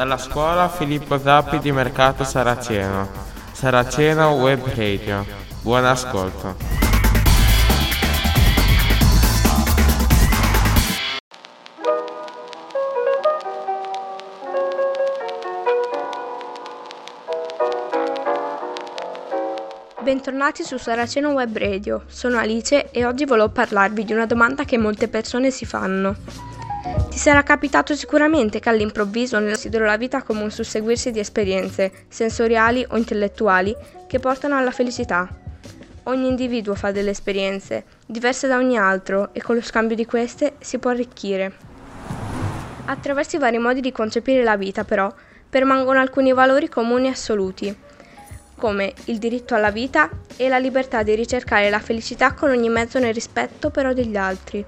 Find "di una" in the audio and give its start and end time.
24.06-24.24